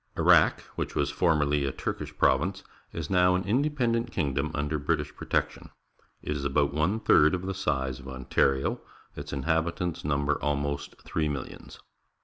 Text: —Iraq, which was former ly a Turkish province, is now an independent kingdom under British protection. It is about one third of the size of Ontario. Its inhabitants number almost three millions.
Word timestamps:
—Iraq, 0.17 0.61
which 0.75 0.95
was 0.95 1.11
former 1.11 1.45
ly 1.45 1.57
a 1.57 1.71
Turkish 1.71 2.17
province, 2.17 2.63
is 2.91 3.11
now 3.11 3.35
an 3.35 3.43
independent 3.43 4.11
kingdom 4.11 4.49
under 4.55 4.79
British 4.79 5.15
protection. 5.15 5.69
It 6.23 6.31
is 6.35 6.43
about 6.43 6.73
one 6.73 6.99
third 6.99 7.35
of 7.35 7.43
the 7.45 7.53
size 7.53 7.99
of 7.99 8.07
Ontario. 8.07 8.81
Its 9.15 9.31
inhabitants 9.31 10.03
number 10.03 10.41
almost 10.41 10.99
three 11.03 11.29
millions. 11.29 11.77